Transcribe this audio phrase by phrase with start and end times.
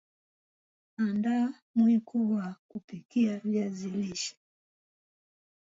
[0.97, 4.35] andaa mwiko wa kupikia viazi lishe